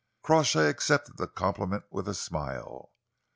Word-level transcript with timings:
Crawshay 0.23 0.67
accepted 0.67 1.17
the 1.17 1.27
compliment 1.27 1.83
with 1.91 2.07
a 2.07 2.15
smile. 2.15 2.89